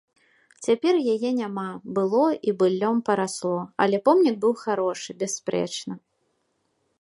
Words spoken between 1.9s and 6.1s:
было і быллём парасло, але помнік быў харошы, бясспрэчна.